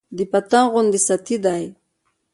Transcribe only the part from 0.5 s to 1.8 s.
غوندې ستي دى